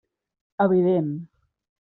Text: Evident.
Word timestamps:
Evident. 0.65 1.29